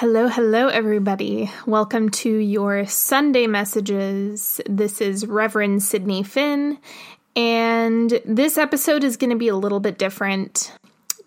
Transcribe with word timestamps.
Hello, 0.00 0.28
hello, 0.28 0.68
everybody. 0.68 1.50
Welcome 1.66 2.10
to 2.10 2.30
your 2.30 2.86
Sunday 2.86 3.48
messages. 3.48 4.60
This 4.64 5.00
is 5.00 5.26
Reverend 5.26 5.82
Sydney 5.82 6.22
Finn, 6.22 6.78
and 7.34 8.20
this 8.24 8.58
episode 8.58 9.02
is 9.02 9.16
going 9.16 9.30
to 9.30 9.36
be 9.36 9.48
a 9.48 9.56
little 9.56 9.80
bit 9.80 9.98
different 9.98 10.72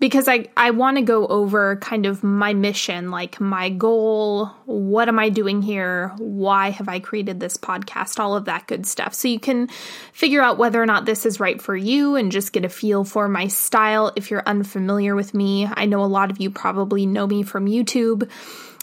because 0.01 0.27
I, 0.27 0.47
I 0.57 0.71
want 0.71 0.97
to 0.97 1.03
go 1.03 1.27
over 1.27 1.75
kind 1.75 2.07
of 2.07 2.23
my 2.23 2.55
mission, 2.55 3.11
like 3.11 3.39
my 3.39 3.69
goal. 3.69 4.47
What 4.65 5.07
am 5.07 5.19
I 5.19 5.29
doing 5.29 5.61
here? 5.61 6.11
Why 6.17 6.71
have 6.71 6.89
I 6.89 6.99
created 6.99 7.39
this 7.39 7.55
podcast? 7.55 8.19
All 8.19 8.35
of 8.35 8.45
that 8.45 8.65
good 8.65 8.87
stuff. 8.87 9.13
So 9.13 9.27
you 9.27 9.39
can 9.39 9.67
figure 10.11 10.41
out 10.41 10.57
whether 10.57 10.81
or 10.81 10.87
not 10.87 11.05
this 11.05 11.27
is 11.27 11.39
right 11.39 11.61
for 11.61 11.75
you 11.75 12.15
and 12.15 12.31
just 12.31 12.51
get 12.51 12.65
a 12.65 12.69
feel 12.69 13.03
for 13.03 13.29
my 13.29 13.45
style 13.45 14.11
if 14.15 14.31
you're 14.31 14.41
unfamiliar 14.47 15.15
with 15.15 15.35
me. 15.35 15.69
I 15.71 15.85
know 15.85 16.03
a 16.03 16.05
lot 16.05 16.31
of 16.31 16.41
you 16.41 16.49
probably 16.49 17.05
know 17.05 17.27
me 17.27 17.43
from 17.43 17.67
YouTube 17.67 18.27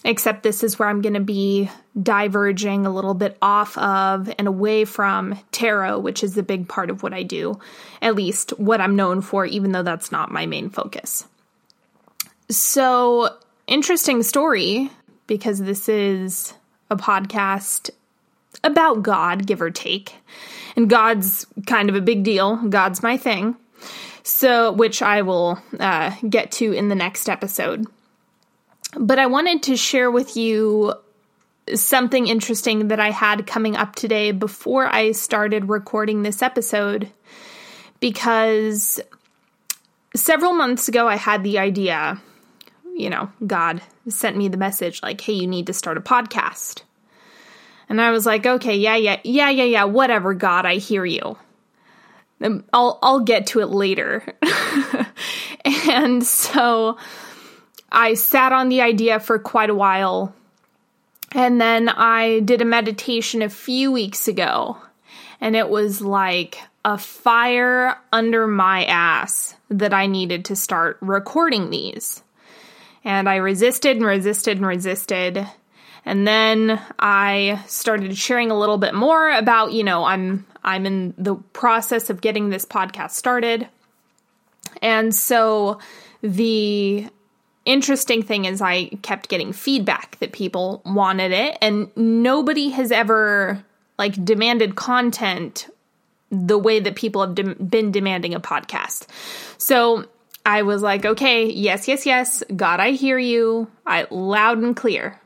except 0.04 0.42
this 0.42 0.62
is 0.62 0.78
where 0.78 0.88
I'm 0.88 1.02
going 1.02 1.14
to 1.14 1.20
be 1.20 1.70
diverging 2.00 2.86
a 2.86 2.90
little 2.90 3.14
bit 3.14 3.36
off 3.42 3.76
of 3.78 4.32
and 4.38 4.46
away 4.46 4.84
from 4.84 5.38
tarot, 5.52 5.98
which 5.98 6.22
is 6.22 6.36
a 6.38 6.42
big 6.42 6.68
part 6.68 6.90
of 6.90 7.02
what 7.02 7.12
I 7.12 7.22
do, 7.22 7.58
at 8.00 8.14
least 8.14 8.50
what 8.58 8.80
I'm 8.80 8.96
known 8.96 9.20
for, 9.20 9.44
even 9.44 9.72
though 9.72 9.82
that's 9.82 10.12
not 10.12 10.30
my 10.30 10.46
main 10.46 10.70
focus. 10.70 11.26
So, 12.50 13.36
interesting 13.66 14.22
story 14.22 14.90
because 15.26 15.58
this 15.58 15.88
is 15.88 16.54
a 16.90 16.96
podcast 16.96 17.90
about 18.64 19.02
God, 19.02 19.46
give 19.46 19.60
or 19.60 19.70
take. 19.70 20.14
And 20.76 20.88
God's 20.88 21.46
kind 21.66 21.88
of 21.88 21.96
a 21.96 22.00
big 22.00 22.22
deal. 22.22 22.56
God's 22.56 23.02
my 23.02 23.16
thing. 23.16 23.56
So, 24.22 24.72
which 24.72 25.02
I 25.02 25.22
will 25.22 25.60
uh, 25.78 26.14
get 26.28 26.52
to 26.52 26.72
in 26.72 26.88
the 26.88 26.94
next 26.94 27.28
episode. 27.28 27.86
But 28.96 29.18
I 29.18 29.26
wanted 29.26 29.62
to 29.64 29.76
share 29.76 30.10
with 30.10 30.36
you 30.36 30.94
something 31.74 32.26
interesting 32.26 32.88
that 32.88 33.00
I 33.00 33.10
had 33.10 33.46
coming 33.46 33.76
up 33.76 33.94
today 33.94 34.32
before 34.32 34.86
I 34.86 35.12
started 35.12 35.68
recording 35.68 36.22
this 36.22 36.42
episode 36.42 37.10
because 38.00 39.00
several 40.14 40.52
months 40.52 40.88
ago 40.88 41.06
I 41.06 41.16
had 41.16 41.44
the 41.44 41.58
idea, 41.58 42.20
you 42.96 43.10
know, 43.10 43.30
God 43.46 43.82
sent 44.08 44.36
me 44.36 44.48
the 44.48 44.56
message 44.56 45.02
like, 45.02 45.20
hey, 45.20 45.34
you 45.34 45.46
need 45.46 45.66
to 45.66 45.74
start 45.74 45.98
a 45.98 46.00
podcast. 46.00 46.82
And 47.88 48.00
I 48.00 48.10
was 48.10 48.26
like, 48.26 48.46
okay, 48.46 48.76
yeah, 48.76 48.96
yeah, 48.96 49.20
yeah, 49.24 49.50
yeah, 49.50 49.64
yeah, 49.64 49.84
whatever, 49.84 50.34
God, 50.34 50.66
I 50.66 50.76
hear 50.76 51.04
you. 51.04 51.36
Um, 52.40 52.64
I'll 52.72 52.98
I'll 53.02 53.20
get 53.20 53.48
to 53.48 53.60
it 53.60 53.68
later. 53.68 54.24
and 55.64 56.24
so 56.24 56.98
I 57.90 58.14
sat 58.14 58.52
on 58.52 58.68
the 58.68 58.82
idea 58.82 59.20
for 59.20 59.38
quite 59.38 59.70
a 59.70 59.74
while. 59.74 60.34
And 61.32 61.60
then 61.60 61.88
I 61.88 62.40
did 62.40 62.62
a 62.62 62.66
meditation 62.66 63.42
a 63.42 63.50
few 63.50 63.92
weeks 63.92 64.28
ago, 64.28 64.78
and 65.42 65.54
it 65.54 65.68
was 65.68 66.00
like 66.00 66.58
a 66.84 66.96
fire 66.96 67.98
under 68.12 68.46
my 68.46 68.84
ass 68.84 69.54
that 69.68 69.92
I 69.92 70.06
needed 70.06 70.46
to 70.46 70.56
start 70.56 70.96
recording 71.02 71.68
these. 71.68 72.22
And 73.04 73.28
I 73.28 73.36
resisted 73.36 73.98
and 73.98 74.06
resisted 74.06 74.56
and 74.56 74.66
resisted. 74.66 75.46
And 76.06 76.26
then 76.26 76.80
I 76.98 77.62
started 77.66 78.16
sharing 78.16 78.50
a 78.50 78.58
little 78.58 78.78
bit 78.78 78.94
more 78.94 79.30
about, 79.30 79.72
you 79.72 79.84
know, 79.84 80.04
I'm 80.04 80.46
I'm 80.64 80.86
in 80.86 81.14
the 81.18 81.34
process 81.34 82.08
of 82.08 82.22
getting 82.22 82.48
this 82.48 82.64
podcast 82.64 83.10
started. 83.10 83.68
And 84.80 85.14
so 85.14 85.78
the 86.22 87.08
interesting 87.64 88.22
thing 88.22 88.44
is 88.44 88.60
I 88.60 88.86
kept 89.02 89.28
getting 89.28 89.52
feedback 89.52 90.18
that 90.20 90.32
people 90.32 90.82
wanted 90.84 91.32
it 91.32 91.58
and 91.60 91.94
nobody 91.96 92.70
has 92.70 92.90
ever 92.90 93.64
like 93.98 94.24
demanded 94.24 94.76
content 94.76 95.68
the 96.30 96.58
way 96.58 96.80
that 96.80 96.94
people 96.94 97.22
have 97.22 97.34
de- 97.34 97.54
been 97.54 97.90
demanding 97.90 98.34
a 98.34 98.40
podcast. 98.40 99.06
So 99.58 100.06
I 100.44 100.62
was 100.62 100.82
like, 100.82 101.04
okay, 101.04 101.46
yes, 101.46 101.88
yes, 101.88 102.06
yes, 102.06 102.42
God, 102.54 102.80
I 102.80 102.92
hear 102.92 103.18
you. 103.18 103.70
I 103.86 104.06
loud 104.10 104.58
and 104.58 104.76
clear. 104.76 105.20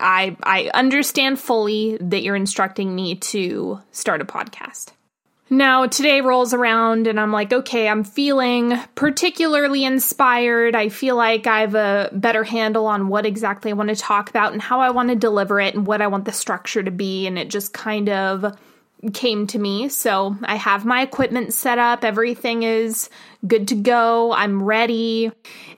I 0.00 0.36
I 0.42 0.70
understand 0.74 1.38
fully 1.38 1.96
that 2.00 2.22
you're 2.22 2.36
instructing 2.36 2.94
me 2.94 3.14
to 3.16 3.80
start 3.92 4.20
a 4.20 4.24
podcast. 4.24 4.88
Now, 5.54 5.86
today 5.86 6.20
rolls 6.20 6.52
around 6.52 7.06
and 7.06 7.20
I'm 7.20 7.30
like, 7.30 7.52
okay, 7.52 7.86
I'm 7.86 8.02
feeling 8.02 8.76
particularly 8.96 9.84
inspired. 9.84 10.74
I 10.74 10.88
feel 10.88 11.14
like 11.14 11.46
I 11.46 11.60
have 11.60 11.76
a 11.76 12.10
better 12.12 12.42
handle 12.42 12.88
on 12.88 13.06
what 13.06 13.24
exactly 13.24 13.70
I 13.70 13.74
want 13.74 13.90
to 13.90 13.94
talk 13.94 14.28
about 14.28 14.52
and 14.52 14.60
how 14.60 14.80
I 14.80 14.90
want 14.90 15.10
to 15.10 15.14
deliver 15.14 15.60
it 15.60 15.76
and 15.76 15.86
what 15.86 16.02
I 16.02 16.08
want 16.08 16.24
the 16.24 16.32
structure 16.32 16.82
to 16.82 16.90
be. 16.90 17.28
And 17.28 17.38
it 17.38 17.50
just 17.50 17.72
kind 17.72 18.08
of 18.08 18.58
came 19.12 19.46
to 19.46 19.60
me. 19.60 19.88
So 19.90 20.36
I 20.42 20.56
have 20.56 20.84
my 20.84 21.02
equipment 21.02 21.54
set 21.54 21.78
up, 21.78 22.02
everything 22.02 22.64
is 22.64 23.08
good 23.46 23.68
to 23.68 23.76
go, 23.76 24.32
I'm 24.32 24.60
ready. 24.60 25.30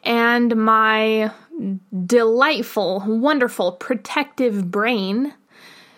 And 0.05 0.57
my 0.57 1.33
delightful, 2.07 3.05
wonderful, 3.07 3.73
protective 3.73 4.71
brain 4.71 5.35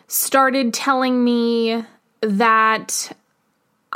started 0.08 0.74
telling 0.74 1.22
me 1.22 1.84
that 2.22 3.12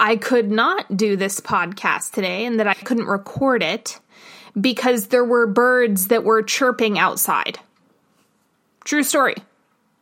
I 0.02 0.16
could 0.16 0.50
not 0.50 0.96
do 0.96 1.14
this 1.14 1.38
podcast 1.38 2.10
today 2.10 2.44
and 2.44 2.58
that 2.58 2.66
I 2.66 2.74
couldn't 2.74 3.06
record 3.06 3.62
it 3.62 4.00
because 4.60 5.06
there 5.06 5.24
were 5.24 5.46
birds 5.46 6.08
that 6.08 6.24
were 6.24 6.42
chirping 6.42 6.98
outside. 6.98 7.60
True 8.84 9.04
story. 9.04 9.36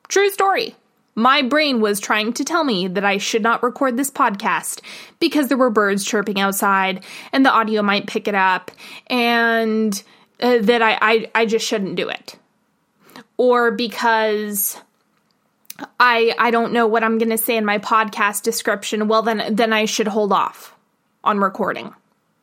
True 0.08 0.30
story. 0.30 0.74
My 1.14 1.42
brain 1.42 1.82
was 1.82 2.00
trying 2.00 2.32
to 2.32 2.44
tell 2.44 2.64
me 2.64 2.88
that 2.88 3.04
I 3.04 3.18
should 3.18 3.42
not 3.42 3.62
record 3.62 3.98
this 3.98 4.10
podcast 4.10 4.80
because 5.18 5.48
there 5.48 5.58
were 5.58 5.68
birds 5.68 6.02
chirping 6.02 6.40
outside 6.40 7.04
and 7.30 7.44
the 7.44 7.52
audio 7.52 7.82
might 7.82 8.06
pick 8.06 8.26
it 8.26 8.34
up 8.34 8.70
and 9.08 10.02
uh, 10.40 10.60
that 10.62 10.80
I, 10.80 10.98
I, 11.02 11.30
I 11.34 11.44
just 11.44 11.66
shouldn't 11.66 11.96
do 11.96 12.08
it. 12.08 12.36
Or 13.36 13.70
because 13.70 14.80
I 15.98 16.34
I 16.38 16.50
don't 16.50 16.72
know 16.72 16.86
what 16.86 17.04
I'm 17.04 17.18
going 17.18 17.30
to 17.30 17.38
say 17.38 17.56
in 17.56 17.64
my 17.64 17.78
podcast 17.78 18.42
description, 18.42 19.08
well 19.08 19.22
then 19.22 19.54
then 19.54 19.72
I 19.72 19.84
should 19.84 20.08
hold 20.08 20.32
off 20.32 20.74
on 21.24 21.38
recording. 21.38 21.94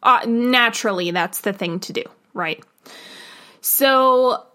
Uh, 0.03 0.22
naturally, 0.28 1.12
that's 1.12 1.42
the 1.42 1.53
thing 1.53 1.80
to 1.81 1.94
do, 1.94 2.03
right? 2.34 2.64
So 3.62 4.46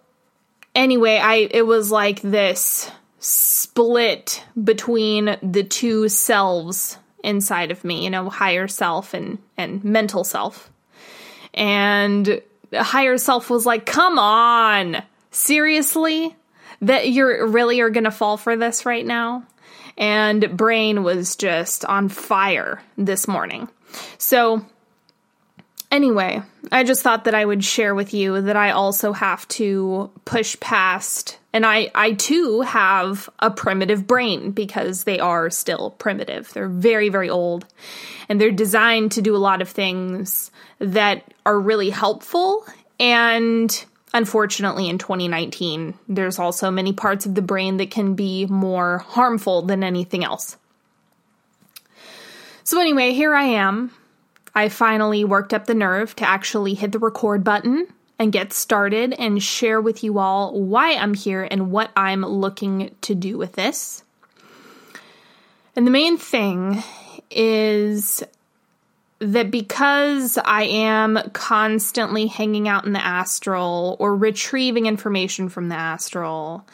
anyway, 0.74 1.16
I 1.16 1.48
it 1.50 1.66
was 1.66 1.90
like 1.90 2.20
this 2.22 2.90
split 3.18 4.42
between 4.62 5.36
the 5.42 5.62
two 5.62 6.08
selves 6.08 6.98
inside 7.22 7.70
of 7.70 7.84
me, 7.84 8.04
you 8.04 8.10
know, 8.10 8.28
higher 8.28 8.68
self 8.68 9.14
and 9.14 9.38
and 9.56 9.84
mental 9.84 10.24
self. 10.24 10.70
And 11.54 12.40
higher 12.72 13.18
self 13.18 13.50
was 13.50 13.66
like, 13.66 13.86
"Come 13.86 14.18
on. 14.18 15.02
Seriously? 15.30 16.36
That 16.82 17.08
you're 17.08 17.46
really 17.46 17.80
are 17.80 17.90
going 17.90 18.04
to 18.04 18.10
fall 18.10 18.36
for 18.36 18.56
this 18.56 18.84
right 18.84 19.06
now. 19.06 19.44
And 19.96 20.56
brain 20.56 21.02
was 21.02 21.36
just 21.36 21.84
on 21.84 22.08
fire 22.08 22.82
this 22.96 23.28
morning. 23.28 23.68
So, 24.18 24.64
anyway, 25.90 26.42
I 26.70 26.84
just 26.84 27.02
thought 27.02 27.24
that 27.24 27.34
I 27.34 27.44
would 27.44 27.64
share 27.64 27.94
with 27.94 28.14
you 28.14 28.40
that 28.42 28.56
I 28.56 28.70
also 28.70 29.12
have 29.12 29.46
to 29.48 30.10
push 30.24 30.58
past 30.60 31.38
and 31.52 31.66
I 31.66 31.90
I 31.94 32.12
too 32.12 32.62
have 32.62 33.28
a 33.38 33.50
primitive 33.50 34.06
brain 34.06 34.52
because 34.52 35.04
they 35.04 35.20
are 35.20 35.50
still 35.50 35.90
primitive. 35.90 36.52
They're 36.52 36.68
very 36.68 37.10
very 37.10 37.28
old 37.28 37.66
and 38.28 38.40
they're 38.40 38.50
designed 38.50 39.12
to 39.12 39.22
do 39.22 39.36
a 39.36 39.38
lot 39.38 39.60
of 39.60 39.68
things 39.68 40.50
that 40.78 41.34
are 41.44 41.60
really 41.60 41.90
helpful 41.90 42.64
and 42.98 43.84
Unfortunately, 44.14 44.88
in 44.88 44.98
2019, 44.98 45.94
there's 46.08 46.38
also 46.38 46.70
many 46.70 46.92
parts 46.92 47.24
of 47.24 47.34
the 47.34 47.42
brain 47.42 47.78
that 47.78 47.90
can 47.90 48.14
be 48.14 48.46
more 48.46 48.98
harmful 48.98 49.62
than 49.62 49.82
anything 49.82 50.22
else. 50.22 50.56
So, 52.64 52.78
anyway, 52.80 53.12
here 53.12 53.34
I 53.34 53.44
am. 53.44 53.90
I 54.54 54.68
finally 54.68 55.24
worked 55.24 55.54
up 55.54 55.66
the 55.66 55.74
nerve 55.74 56.14
to 56.16 56.28
actually 56.28 56.74
hit 56.74 56.92
the 56.92 56.98
record 56.98 57.42
button 57.42 57.86
and 58.18 58.32
get 58.32 58.52
started 58.52 59.14
and 59.14 59.42
share 59.42 59.80
with 59.80 60.04
you 60.04 60.18
all 60.18 60.60
why 60.60 60.94
I'm 60.94 61.14
here 61.14 61.48
and 61.50 61.70
what 61.70 61.90
I'm 61.96 62.20
looking 62.20 62.94
to 63.00 63.14
do 63.14 63.38
with 63.38 63.54
this. 63.54 64.04
And 65.74 65.86
the 65.86 65.90
main 65.90 66.18
thing 66.18 66.82
is 67.30 68.22
that 69.22 69.52
because 69.52 70.36
I 70.44 70.64
am 70.64 71.18
constantly 71.32 72.26
hanging 72.26 72.68
out 72.68 72.84
in 72.84 72.92
the 72.92 73.04
astral 73.04 73.96
or 74.00 74.16
retrieving 74.16 74.86
information 74.86 75.48
from 75.48 75.68
the 75.68 75.76
astral, 75.76 76.66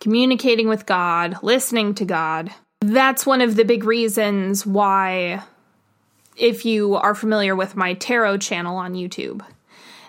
communicating 0.00 0.68
with 0.68 0.84
God, 0.84 1.38
listening 1.42 1.94
to 1.94 2.04
God, 2.04 2.52
that's 2.82 3.24
one 3.24 3.40
of 3.40 3.56
the 3.56 3.64
big 3.64 3.84
reasons 3.84 4.66
why, 4.66 5.42
if 6.36 6.66
you 6.66 6.96
are 6.96 7.14
familiar 7.14 7.56
with 7.56 7.74
my 7.74 7.94
tarot 7.94 8.38
channel 8.38 8.76
on 8.76 8.92
YouTube, 8.92 9.42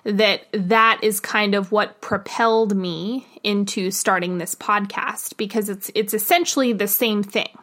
that 0.04 0.48
that 0.52 1.00
is 1.02 1.22
kind 1.22 1.56
of 1.56 1.72
what 1.72 2.02
propelled 2.02 2.76
me 2.76 3.26
into 3.42 3.90
starting 3.90 4.38
this 4.38 4.54
podcast 4.54 5.38
because 5.38 5.70
it's 5.70 5.90
it's 5.96 6.14
essentially 6.14 6.74
the 6.74 6.88
same 6.88 7.24
thing. 7.24 7.58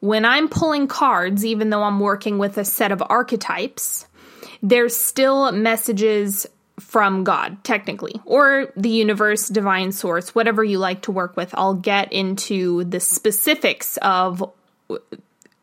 When 0.00 0.24
I'm 0.24 0.48
pulling 0.48 0.86
cards, 0.86 1.44
even 1.44 1.70
though 1.70 1.82
I'm 1.82 2.00
working 2.00 2.38
with 2.38 2.56
a 2.58 2.64
set 2.64 2.92
of 2.92 3.02
archetypes, 3.08 4.06
there's 4.62 4.96
still 4.96 5.50
messages 5.52 6.46
from 6.78 7.24
God, 7.24 7.62
technically, 7.64 8.20
or 8.24 8.72
the 8.76 8.88
universe, 8.88 9.48
divine 9.48 9.90
source, 9.90 10.34
whatever 10.34 10.62
you 10.62 10.78
like 10.78 11.02
to 11.02 11.12
work 11.12 11.36
with. 11.36 11.52
I'll 11.54 11.74
get 11.74 12.12
into 12.12 12.84
the 12.84 13.00
specifics 13.00 13.96
of 13.98 14.48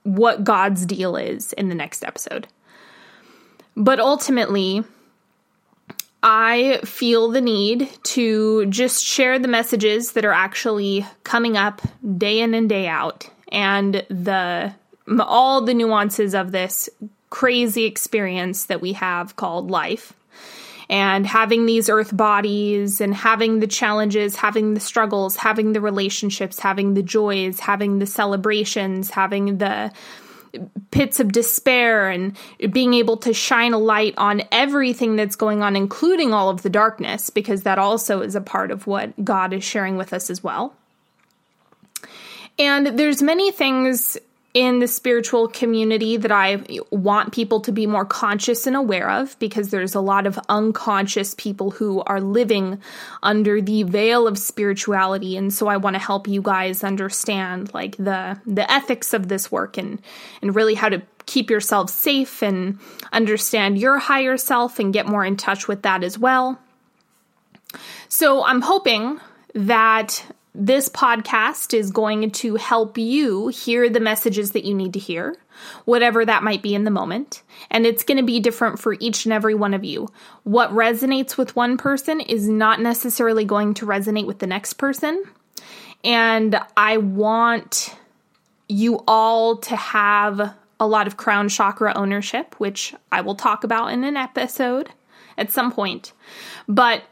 what 0.03 0.43
God's 0.43 0.85
deal 0.85 1.15
is 1.15 1.53
in 1.53 1.69
the 1.69 1.75
next 1.75 2.03
episode. 2.03 2.47
But 3.77 3.99
ultimately, 3.99 4.83
I 6.21 6.79
feel 6.83 7.29
the 7.29 7.41
need 7.41 7.89
to 8.03 8.65
just 8.67 9.03
share 9.03 9.39
the 9.39 9.47
messages 9.47 10.13
that 10.13 10.25
are 10.25 10.33
actually 10.33 11.05
coming 11.23 11.55
up 11.55 11.81
day 12.17 12.41
in 12.41 12.53
and 12.53 12.67
day 12.67 12.87
out 12.87 13.29
and 13.55 14.05
the 14.09 14.73
all 15.19 15.61
the 15.61 15.73
nuances 15.73 16.35
of 16.35 16.51
this 16.51 16.89
crazy 17.29 17.85
experience 17.85 18.65
that 18.65 18.81
we 18.81 18.93
have 18.93 19.35
called 19.35 19.71
life 19.71 20.13
and 20.89 21.25
having 21.25 21.65
these 21.65 21.89
earth 21.89 22.15
bodies 22.15 23.01
and 23.01 23.15
having 23.15 23.59
the 23.59 23.67
challenges, 23.67 24.35
having 24.35 24.73
the 24.73 24.79
struggles, 24.79 25.35
having 25.35 25.73
the 25.73 25.81
relationships, 25.81 26.59
having 26.59 26.93
the 26.93 27.01
joys, 27.01 27.59
having 27.59 27.97
the 27.99 28.05
celebrations, 28.05 29.09
having 29.09 29.57
the 29.57 29.91
pits 30.91 31.19
of 31.19 31.31
despair 31.31 32.09
and 32.09 32.37
being 32.71 32.93
able 32.93 33.17
to 33.17 33.33
shine 33.33 33.73
a 33.73 33.79
light 33.79 34.13
on 34.17 34.43
everything 34.51 35.15
that's 35.15 35.35
going 35.35 35.61
on, 35.61 35.75
including 35.75 36.33
all 36.33 36.49
of 36.49 36.61
the 36.61 36.69
darkness, 36.69 37.29
because 37.29 37.63
that 37.63 37.79
also 37.79 38.21
is 38.21 38.35
a 38.35 38.41
part 38.41 38.69
of 38.71 38.85
what 38.85 39.25
God 39.25 39.53
is 39.53 39.63
sharing 39.63 39.97
with 39.97 40.13
us 40.13 40.29
as 40.29 40.43
well. 40.43 40.75
And 42.57 42.87
there's 42.97 43.21
many 43.21 43.51
things 43.51 44.17
in 44.55 44.79
the 44.79 44.87
spiritual 44.87 45.49
community 45.49 46.15
that 46.15 46.31
I 46.31 46.65
want 46.89 47.33
people 47.33 47.59
to 47.59 47.73
be 47.73 47.85
more 47.85 48.05
conscious 48.05 48.65
and 48.65 48.75
aware 48.75 49.09
of 49.09 49.37
because 49.37 49.69
there's 49.69 49.95
a 49.95 49.99
lot 49.99 50.25
of 50.25 50.39
unconscious 50.47 51.35
people 51.37 51.71
who 51.71 52.01
are 52.03 52.21
living 52.21 52.81
under 53.21 53.61
the 53.61 53.83
veil 53.83 54.27
of 54.27 54.37
spirituality 54.37 55.35
and 55.35 55.53
so 55.53 55.67
I 55.67 55.75
want 55.75 55.95
to 55.95 55.99
help 56.01 56.29
you 56.29 56.41
guys 56.41 56.85
understand 56.85 57.73
like 57.73 57.97
the 57.97 58.39
the 58.45 58.71
ethics 58.71 59.13
of 59.13 59.27
this 59.27 59.51
work 59.51 59.77
and 59.77 60.01
and 60.41 60.55
really 60.55 60.75
how 60.75 60.87
to 60.87 61.01
keep 61.25 61.49
yourself 61.49 61.89
safe 61.89 62.41
and 62.41 62.79
understand 63.11 63.77
your 63.77 63.97
higher 63.97 64.37
self 64.37 64.79
and 64.79 64.93
get 64.93 65.05
more 65.05 65.25
in 65.25 65.35
touch 65.35 65.67
with 65.67 65.81
that 65.81 66.01
as 66.01 66.17
well. 66.17 66.59
So 68.07 68.45
I'm 68.45 68.61
hoping 68.61 69.19
that 69.53 70.23
this 70.57 70.87
podcast 70.87 71.73
is 71.73 71.91
going 71.91 72.31
to 72.31 72.55
help 72.55 72.97
you 72.97 73.49
hear 73.49 73.89
the 73.89 73.99
messages 73.99 74.51
that 74.51 74.63
you 74.63 74.73
need 74.73 74.93
to 74.93 74.99
hear, 74.99 75.35
whatever 75.83 76.25
that 76.25 76.43
might 76.43 76.61
be 76.61 76.73
in 76.73 76.85
the 76.85 76.91
moment. 76.91 77.43
And 77.69 77.85
it's 77.85 78.03
going 78.03 78.17
to 78.17 78.23
be 78.23 78.39
different 78.39 78.79
for 78.79 78.95
each 78.99 79.25
and 79.25 79.33
every 79.33 79.53
one 79.53 79.73
of 79.73 79.83
you. 79.83 80.07
What 80.43 80.71
resonates 80.71 81.37
with 81.37 81.55
one 81.55 81.77
person 81.77 82.21
is 82.21 82.47
not 82.47 82.79
necessarily 82.79 83.43
going 83.43 83.73
to 83.75 83.85
resonate 83.85 84.27
with 84.27 84.39
the 84.39 84.47
next 84.47 84.73
person. 84.73 85.23
And 86.03 86.57
I 86.77 86.97
want 86.97 87.93
you 88.69 89.03
all 89.07 89.57
to 89.57 89.75
have 89.75 90.55
a 90.79 90.87
lot 90.87 91.07
of 91.07 91.17
crown 91.17 91.49
chakra 91.49 91.93
ownership, 91.95 92.55
which 92.59 92.95
I 93.11 93.21
will 93.21 93.35
talk 93.35 93.63
about 93.63 93.91
in 93.91 94.03
an 94.03 94.15
episode 94.15 94.89
at 95.37 95.51
some 95.51 95.71
point. 95.71 96.13
But 96.67 97.03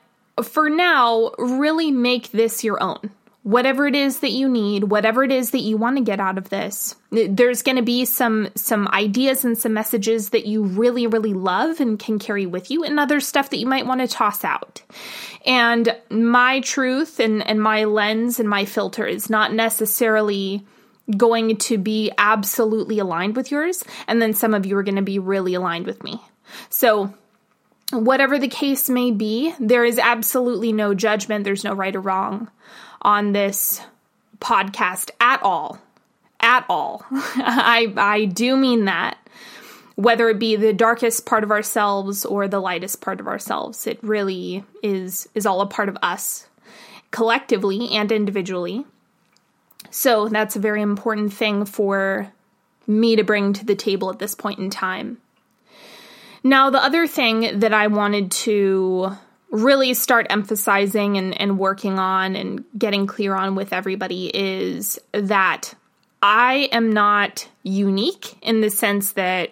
for 0.42 0.70
now, 0.70 1.32
really 1.38 1.92
make 1.92 2.32
this 2.32 2.64
your 2.64 2.82
own 2.82 3.12
whatever 3.44 3.86
it 3.88 3.96
is 3.96 4.20
that 4.22 4.32
you 4.32 4.48
need 4.48 4.86
whatever 4.86 5.24
it 5.24 5.32
is 5.32 5.52
that 5.52 5.60
you 5.60 5.76
want 5.76 5.98
to 5.98 6.04
get 6.04 6.20
out 6.20 6.38
of 6.38 6.50
this 6.50 6.96
there's 7.12 7.62
going 7.62 7.76
to 7.76 7.84
be 7.84 8.06
some 8.06 8.48
some 8.56 8.88
ideas 8.88 9.46
and 9.46 9.58
some 9.58 9.74
messages 9.74 10.30
that 10.30 10.46
you 10.46 10.64
really 10.64 11.06
really 11.08 11.34
love 11.34 11.80
and 11.80 12.00
can 12.00 12.18
carry 12.18 12.46
with 12.46 12.72
you 12.72 12.84
and 12.84 13.00
other 13.00 13.20
stuff 13.20 13.50
that 13.50 13.58
you 13.58 13.68
might 13.68 13.86
want 13.86 14.02
to 14.02 14.08
toss 14.08 14.44
out. 14.44 14.82
And 15.46 15.96
my 16.10 16.62
truth 16.62 17.20
and 17.20 17.46
and 17.46 17.62
my 17.62 17.84
lens 17.84 18.40
and 18.40 18.50
my 18.50 18.66
filter 18.66 19.06
is 19.06 19.30
not 19.30 19.54
necessarily 19.54 20.66
going 21.18 21.58
to 21.58 21.78
be 21.78 22.12
absolutely 22.18 23.00
aligned 23.00 23.36
with 23.36 23.52
yours 23.52 23.84
and 24.08 24.22
then 24.22 24.34
some 24.34 24.54
of 24.54 24.66
you 24.66 24.78
are 24.78 24.84
going 24.84 24.96
to 24.96 25.02
be 25.02 25.20
really 25.20 25.54
aligned 25.54 25.86
with 25.86 26.02
me. 26.04 26.20
So 26.70 27.14
whatever 27.92 28.40
the 28.40 28.48
case 28.48 28.90
may 28.90 29.12
be 29.12 29.54
there 29.60 29.84
is 29.84 30.00
absolutely 30.00 30.72
no 30.72 30.96
judgment 30.96 31.44
there's 31.44 31.64
no 31.64 31.74
right 31.74 31.96
or 31.96 32.02
wrong 32.02 32.50
on 33.04 33.34
this 33.34 33.82
podcast 34.40 35.12
at 35.20 35.42
all. 35.44 35.80
At 36.40 36.66
all. 36.70 37.06
I 37.12 37.94
I 37.96 38.26
do 38.26 38.58
mean 38.58 38.86
that. 38.86 39.18
Whether 39.96 40.30
it 40.30 40.40
be 40.40 40.56
the 40.56 40.74
darkest 40.74 41.26
part 41.26 41.44
of 41.44 41.52
ourselves 41.52 42.26
or 42.26 42.48
the 42.48 42.60
lightest 42.60 43.00
part 43.02 43.20
of 43.20 43.28
ourselves, 43.28 43.86
it 43.86 44.00
really 44.02 44.64
is 44.82 45.30
is 45.36 45.46
all 45.46 45.62
a 45.62 45.68
part 45.68 45.90
of 45.90 45.98
us 46.02 46.48
collectively 47.12 47.92
and 47.92 48.12
individually. 48.12 48.86
So 49.92 50.28
that's 50.28 50.56
a 50.56 50.60
very 50.60 50.82
important 50.82 51.32
thing 51.32 51.66
for 51.66 52.32
me 52.88 53.16
to 53.16 53.24
bring 53.24 53.54
to 53.54 53.66
the 53.66 53.76
table 53.76 54.10
at 54.10 54.20
this 54.20 54.36
point 54.36 54.60
in 54.60 54.70
time. 54.70 55.20
Now, 56.44 56.70
the 56.70 56.84
other 56.84 57.08
thing 57.08 57.60
that 57.60 57.74
I 57.74 57.88
wanted 57.88 58.32
to 58.32 59.16
really 59.54 59.94
start 59.94 60.26
emphasizing 60.32 61.16
and, 61.16 61.40
and 61.40 61.60
working 61.60 62.00
on 62.00 62.36
and 62.36 62.66
getting 62.76 63.06
clear 63.06 63.36
on 63.36 63.54
with 63.54 63.72
everybody 63.72 64.32
is 64.34 65.00
that 65.12 65.76
I 66.24 66.70
am 66.72 66.92
not 66.92 67.48
unique 67.62 68.34
in 68.42 68.62
the 68.62 68.72
sense 68.72 69.12
that 69.12 69.52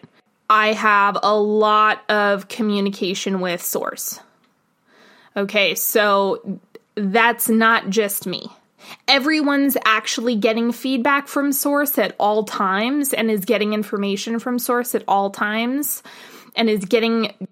I 0.49 0.73
have 0.73 1.19
a 1.21 1.37
lot 1.37 2.01
of 2.09 2.47
communication 2.47 3.41
with 3.41 3.61
Source. 3.61 4.19
Okay, 5.37 5.75
so 5.75 6.59
that's 6.95 7.47
not 7.47 7.89
just 7.89 8.25
me. 8.25 8.47
Everyone's 9.07 9.77
actually 9.85 10.35
getting 10.35 10.71
feedback 10.71 11.27
from 11.27 11.51
Source 11.51 11.99
at 11.99 12.15
all 12.19 12.43
times 12.43 13.13
and 13.13 13.29
is 13.29 13.45
getting 13.45 13.73
information 13.73 14.39
from 14.39 14.57
Source 14.57 14.95
at 14.95 15.03
all 15.07 15.29
times 15.29 16.01
and 16.55 16.71
is 16.71 16.85
getting 16.85 17.47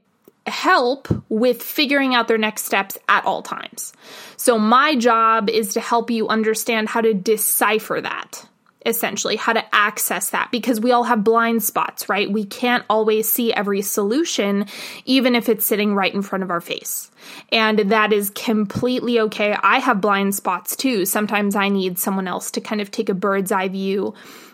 help 0.50 1.08
with 1.30 1.62
figuring 1.62 2.16
out 2.16 2.28
their 2.28 2.38
next 2.38 2.66
steps 2.66 2.98
at 3.08 3.26
all 3.26 3.42
times. 3.42 3.94
So, 4.38 4.58
my 4.58 4.96
job 4.96 5.50
is 5.50 5.74
to 5.74 5.80
help 5.80 6.10
you 6.12 6.28
understand 6.28 6.90
how 6.90 7.02
to 7.02 7.14
decipher 7.14 8.00
that, 8.02 8.48
essentially, 8.86 9.36
how 9.36 9.54
to 9.54 9.76
access 9.76 10.30
that, 10.30 10.50
because 10.52 10.80
we 10.80 10.92
all 10.92 11.04
have 11.04 11.24
blind 11.24 11.64
spots, 11.64 12.10
right? 12.10 12.32
We 12.32 12.46
can't 12.46 12.86
always 12.90 13.28
see 13.28 13.54
every 13.54 13.82
solution, 13.82 14.66
even 15.06 15.36
if 15.36 15.50
it's 15.50 15.66
sitting 15.66 15.96
right 15.96 16.14
in 16.14 16.22
front 16.22 16.44
of 16.44 16.52
our 16.52 16.62
face. 16.62 17.12
And 17.52 17.80
that 17.92 18.14
is 18.14 18.30
completely 18.30 19.20
okay. 19.20 19.56
I 19.62 19.80
have 19.80 20.02
blind 20.02 20.36
spots 20.36 20.76
too. 20.76 21.06
Sometimes 21.06 21.56
I 21.56 21.70
need 21.70 22.00
someone 22.00 22.28
else 22.28 22.52
to 22.52 22.62
kind 22.62 22.82
of 22.82 22.92
take 22.92 23.10
a 23.10 23.14
bird's 23.14 23.52
eye 23.52 23.68
view 23.68 24.14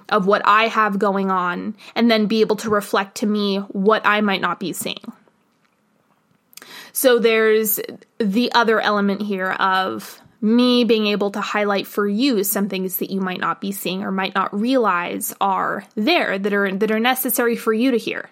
of 0.10 0.28
what 0.28 0.42
I 0.46 0.68
have 0.68 1.00
going 1.00 1.32
on 1.32 1.76
and 1.96 2.10
then 2.10 2.28
be 2.28 2.42
able 2.42 2.56
to 2.58 2.70
reflect 2.70 3.16
to 3.18 3.26
me 3.26 3.58
what 3.58 4.06
I 4.06 4.22
might 4.22 4.42
not 4.42 4.60
be 4.60 4.74
seeing. 4.74 5.14
So 6.92 7.20
there's 7.20 7.80
the 8.20 8.52
other 8.54 8.80
element 8.80 9.22
here 9.22 9.52
of 9.52 10.22
me 10.42 10.84
being 10.84 11.08
able 11.08 11.32
to 11.32 11.42
highlight 11.42 11.88
for 11.88 12.08
you 12.08 12.44
some 12.44 12.70
things 12.70 12.98
that 12.98 13.12
you 13.12 13.20
might 13.20 13.40
not 13.40 13.62
be 13.62 13.72
seeing 13.72 14.04
or 14.04 14.12
might 14.12 14.36
not 14.36 14.54
realize 14.54 15.34
are 15.42 15.86
there 15.96 16.38
that 16.38 16.54
are 16.54 16.72
that 16.72 16.92
are 16.92 17.00
necessary 17.00 17.56
for 17.56 17.74
you 17.74 17.92
to 17.92 17.98
hear. 17.98 18.30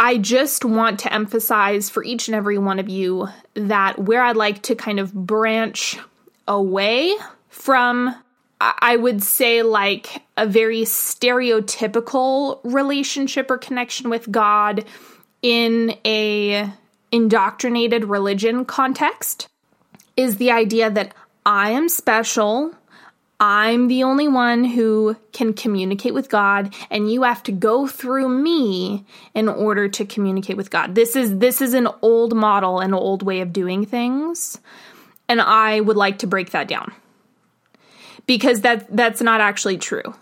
I 0.00 0.16
just 0.16 0.64
want 0.64 1.00
to 1.00 1.12
emphasize 1.12 1.90
for 1.90 2.04
each 2.04 2.28
and 2.28 2.34
every 2.34 2.56
one 2.56 2.78
of 2.78 2.88
you 2.88 3.28
that 3.54 3.98
where 3.98 4.22
I'd 4.22 4.36
like 4.36 4.62
to 4.62 4.76
kind 4.76 5.00
of 5.00 5.12
branch 5.12 5.98
away 6.46 7.14
from 7.48 8.14
I 8.60 8.96
would 8.96 9.22
say 9.22 9.62
like 9.62 10.22
a 10.36 10.46
very 10.46 10.82
stereotypical 10.82 12.60
relationship 12.64 13.50
or 13.50 13.58
connection 13.58 14.10
with 14.10 14.30
God 14.30 14.84
in 15.42 15.96
a 16.04 16.68
indoctrinated 17.10 18.04
religion 18.04 18.64
context 18.64 19.48
is 20.16 20.36
the 20.36 20.50
idea 20.50 20.90
that 20.90 21.14
I 21.46 21.70
am 21.70 21.88
special. 21.88 22.74
I'm 23.40 23.86
the 23.86 24.02
only 24.02 24.26
one 24.26 24.64
who 24.64 25.16
can 25.32 25.54
communicate 25.54 26.12
with 26.12 26.28
God 26.28 26.74
and 26.90 27.10
you 27.10 27.22
have 27.22 27.42
to 27.44 27.52
go 27.52 27.86
through 27.86 28.28
me 28.28 29.06
in 29.32 29.48
order 29.48 29.88
to 29.88 30.04
communicate 30.04 30.56
with 30.56 30.70
God. 30.70 30.94
This 30.94 31.14
is 31.14 31.38
this 31.38 31.60
is 31.60 31.74
an 31.74 31.88
old 32.02 32.34
model, 32.34 32.80
an 32.80 32.92
old 32.92 33.22
way 33.22 33.40
of 33.40 33.52
doing 33.52 33.86
things, 33.86 34.58
and 35.28 35.40
I 35.40 35.80
would 35.80 35.96
like 35.96 36.18
to 36.18 36.26
break 36.26 36.50
that 36.50 36.66
down. 36.66 36.92
Because 38.26 38.62
that 38.62 38.94
that's 38.94 39.22
not 39.22 39.40
actually 39.40 39.78
true. 39.78 40.14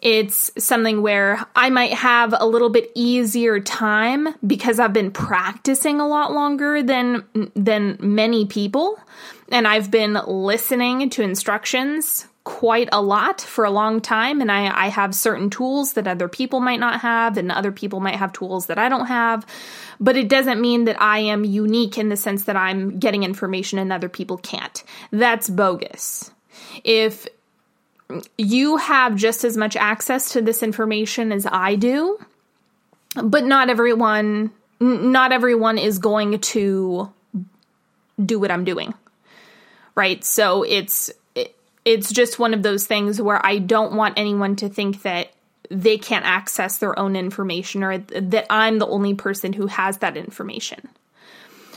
It's 0.00 0.52
something 0.58 1.02
where 1.02 1.44
I 1.56 1.70
might 1.70 1.92
have 1.92 2.34
a 2.38 2.46
little 2.46 2.70
bit 2.70 2.92
easier 2.94 3.58
time 3.58 4.28
because 4.46 4.78
I've 4.78 4.92
been 4.92 5.10
practicing 5.10 6.00
a 6.00 6.06
lot 6.06 6.32
longer 6.32 6.82
than 6.82 7.24
than 7.56 7.96
many 8.00 8.46
people 8.46 8.98
and 9.50 9.66
I've 9.66 9.90
been 9.90 10.14
listening 10.26 11.10
to 11.10 11.22
instructions 11.22 12.26
quite 12.44 12.88
a 12.92 13.02
lot 13.02 13.42
for 13.42 13.64
a 13.64 13.70
long 13.70 14.00
time. 14.00 14.40
And 14.40 14.50
I, 14.50 14.86
I 14.86 14.88
have 14.88 15.14
certain 15.14 15.50
tools 15.50 15.94
that 15.94 16.06
other 16.06 16.28
people 16.28 16.60
might 16.60 16.80
not 16.80 17.00
have, 17.02 17.36
and 17.36 17.52
other 17.52 17.72
people 17.72 18.00
might 18.00 18.16
have 18.16 18.32
tools 18.32 18.66
that 18.66 18.78
I 18.78 18.88
don't 18.88 19.06
have. 19.06 19.44
But 20.00 20.16
it 20.16 20.28
doesn't 20.28 20.60
mean 20.60 20.84
that 20.84 21.00
I 21.00 21.18
am 21.18 21.44
unique 21.44 21.98
in 21.98 22.08
the 22.08 22.16
sense 22.16 22.44
that 22.44 22.56
I'm 22.56 22.98
getting 22.98 23.22
information 23.22 23.78
and 23.78 23.92
other 23.92 24.08
people 24.08 24.38
can't. 24.38 24.82
That's 25.10 25.50
bogus. 25.50 26.30
If 26.84 27.28
you 28.36 28.76
have 28.78 29.16
just 29.16 29.44
as 29.44 29.56
much 29.56 29.76
access 29.76 30.32
to 30.32 30.42
this 30.42 30.62
information 30.62 31.32
as 31.32 31.46
I 31.46 31.74
do, 31.74 32.18
but 33.22 33.44
not 33.44 33.70
everyone 33.70 34.50
not 34.80 35.32
everyone 35.32 35.76
is 35.76 35.98
going 35.98 36.38
to 36.38 37.12
do 38.24 38.38
what 38.38 38.50
I'm 38.50 38.64
doing. 38.64 38.94
Right? 39.94 40.22
So 40.24 40.62
it's 40.62 41.10
it's 41.84 42.12
just 42.12 42.38
one 42.38 42.54
of 42.54 42.62
those 42.62 42.86
things 42.86 43.20
where 43.20 43.44
I 43.44 43.58
don't 43.58 43.94
want 43.94 44.18
anyone 44.18 44.56
to 44.56 44.68
think 44.68 45.02
that 45.02 45.32
they 45.70 45.98
can't 45.98 46.24
access 46.24 46.78
their 46.78 46.98
own 46.98 47.16
information 47.16 47.82
or 47.82 47.98
that 47.98 48.46
I'm 48.50 48.78
the 48.78 48.86
only 48.86 49.14
person 49.14 49.52
who 49.52 49.66
has 49.66 49.98
that 49.98 50.16
information. 50.16 50.88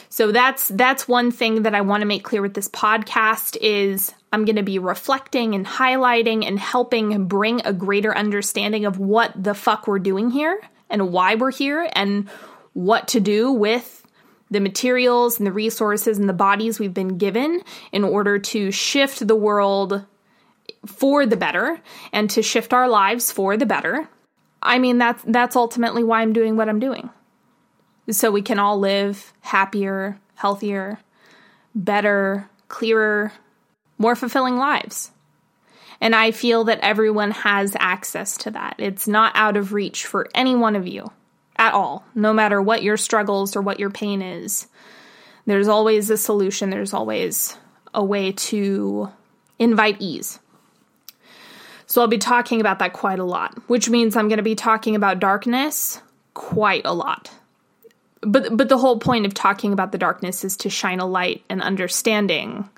So 0.10 0.32
that's 0.32 0.68
that's 0.70 1.08
one 1.08 1.32
thing 1.32 1.64
that 1.64 1.74
I 1.74 1.82
want 1.82 2.02
to 2.02 2.08
make 2.08 2.24
clear 2.24 2.42
with 2.42 2.54
this 2.54 2.68
podcast 2.68 3.58
is 3.62 4.14
I'm 4.32 4.46
going 4.46 4.56
to 4.56 4.64
be 4.64 4.80
reflecting 4.80 5.56
and 5.56 5.66
highlighting 5.66 6.46
and 6.46 6.58
helping 6.58 7.26
bring 7.28 7.62
a 7.66 7.74
greater 7.74 8.16
understanding 8.16 8.86
of 8.86 8.98
what 8.98 9.32
the 9.42 9.54
fuck 9.54 9.88
we're 9.88 10.00
doing 10.00 10.30
here 10.30 10.60
and 10.90 11.12
why 11.12 11.36
we're 11.36 11.52
here 11.52 11.90
and 11.94 12.30
what 12.74 13.10
to 13.10 13.20
do 13.20 13.52
with 13.52 14.06
the 14.50 14.60
materials 14.60 15.38
and 15.40 15.48
the 15.48 15.52
resources 15.52 16.18
and 16.18 16.30
the 16.30 16.34
bodies 16.34 16.80
we've 16.80 16.94
been 16.94 17.18
given 17.18 17.62
in 17.92 18.04
order 18.04 18.40
to 18.40 18.72
shift 18.72 19.26
the 19.26 19.36
world 19.36 20.06
for 20.86 21.26
the 21.26 21.38
better 21.38 21.80
and 22.12 22.30
to 22.30 22.42
shift 22.42 22.74
our 22.74 22.88
lives 22.88 23.32
for 23.32 23.58
the 23.58 23.66
better. 23.66 24.10
I 24.62 24.78
mean 24.78 24.98
that's 24.98 25.24
that's 25.26 25.56
ultimately 25.56 26.04
why 26.04 26.22
I'm 26.22 26.34
doing 26.34 26.56
what 26.56 26.70
I'm 26.70 26.80
doing. 26.80 27.10
So 28.10 28.32
we 28.32 28.42
can 28.42 28.60
all 28.60 28.80
live 28.80 29.34
happier, 29.42 30.20
healthier, 30.36 31.00
better, 31.74 32.50
clearer, 32.68 33.32
more 34.01 34.15
fulfilling 34.15 34.58
lives. 34.58 35.12
And 36.01 36.15
I 36.15 36.31
feel 36.31 36.63
that 36.65 36.79
everyone 36.81 37.31
has 37.31 37.77
access 37.79 38.36
to 38.38 38.51
that. 38.51 38.75
It's 38.79 39.08
not 39.08 39.34
out 39.36 39.55
of 39.55 39.72
reach 39.72 40.08
for 40.08 40.27
any 40.34 40.55
one 40.55 40.75
of 40.75 40.88
you 40.88 41.12
at 41.55 41.74
all, 41.74 42.03
no 42.15 42.34
matter 42.34 42.60
what 42.60 42.81
your 42.81 42.98
struggles 42.98 43.55
or 43.55 43.62
what 43.62 43.79
your 43.79 43.91
pain 43.91 44.24
is. 44.24 44.67
There's 45.46 45.67
always 45.67 46.10
a 46.10 46.17
solution, 46.17 46.72
there's 46.72 46.93
always 46.93 47.55
a 47.93 48.03
way 48.03 48.31
to 48.31 49.10
invite 49.60 49.98
ease. 50.00 50.39
So 51.86 52.01
I'll 52.01 52.08
be 52.08 52.17
talking 52.17 52.62
about 52.62 52.79
that 52.79 52.93
quite 52.93 53.20
a 53.20 53.24
lot, 53.24 53.58
which 53.67 53.89
means 53.89 54.15
I'm 54.15 54.27
going 54.27 54.38
to 54.38 54.43
be 54.43 54.55
talking 54.55 54.96
about 54.96 55.20
darkness 55.20 56.01
quite 56.34 56.84
a 56.86 56.93
lot. 56.93 57.29
But 58.22 58.55
but 58.55 58.70
the 58.70 58.77
whole 58.77 59.00
point 59.00 59.25
of 59.25 59.34
talking 59.34 59.74
about 59.74 59.91
the 59.91 59.98
darkness 59.98 60.43
is 60.43 60.58
to 60.58 60.70
shine 60.70 61.00
a 61.00 61.05
light 61.05 61.43
and 61.50 61.62
understanding 61.62 62.70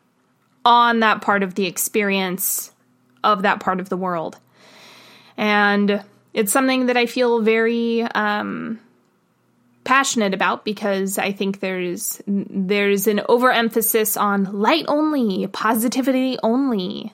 on 0.66 1.00
that 1.02 1.22
part 1.22 1.44
of 1.44 1.56
the 1.56 1.66
experience 1.66 2.72
of 3.24 3.42
that 3.44 3.60
part 3.60 3.80
of 3.80 3.90
the 3.90 3.98
world. 3.98 4.38
And 5.38 6.04
it's 6.34 6.52
something 6.52 6.88
that 6.88 6.98
I 6.98 7.06
feel 7.06 7.42
very 7.42 8.02
um, 8.02 8.80
passionate 9.84 10.34
about 10.34 10.66
because 10.66 11.18
I 11.18 11.32
think 11.32 11.60
there's 11.60 12.22
there's 12.28 13.08
an 13.08 13.22
overemphasis 13.28 14.18
on 14.18 14.46
light 14.46 14.86
only, 14.88 15.48
positivity 15.48 16.38
only. 16.44 17.14